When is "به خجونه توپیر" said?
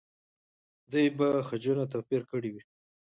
1.17-2.21